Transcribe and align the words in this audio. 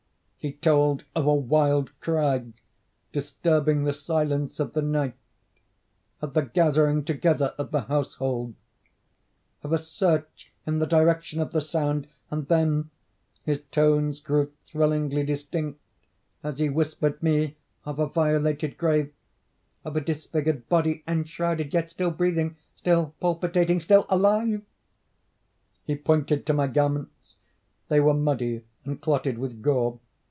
He 0.41 0.53
told 0.53 1.03
of 1.13 1.27
a 1.27 1.35
wild 1.35 1.91
cry 1.99 2.45
disturbing 3.11 3.83
the 3.83 3.93
silence 3.93 4.59
of 4.59 4.73
the 4.73 4.81
night—of 4.81 6.33
the 6.33 6.41
gathering 6.41 7.03
together 7.05 7.53
of 7.59 7.69
the 7.69 7.81
household—of 7.81 8.53
a 9.71 9.77
search 9.77 10.51
in 10.65 10.79
the 10.79 10.87
direction 10.87 11.39
of 11.41 11.51
the 11.51 11.61
sound; 11.61 12.07
and 12.31 12.47
then 12.47 12.89
his 13.43 13.61
tones 13.69 14.19
grew 14.19 14.51
thrillingly 14.61 15.23
distinct 15.23 15.79
as 16.41 16.57
he 16.57 16.69
whispered 16.69 17.21
me 17.21 17.57
of 17.85 17.99
a 17.99 18.07
violated 18.07 18.79
grave—of 18.79 19.95
a 19.95 20.01
disfigured 20.01 20.67
body 20.67 21.03
enshrouded, 21.07 21.71
yet 21.71 21.91
still 21.91 22.09
breathing—still 22.09 23.13
palpitating—still 23.19 24.07
alive! 24.09 24.63
He 25.83 25.95
pointed 25.95 26.47
to 26.47 26.67
garments;—they 26.69 27.99
were 27.99 28.15
muddy 28.15 28.63
and 28.83 28.99
clotted 28.99 29.37
with 29.37 29.61
gore. 29.61 29.99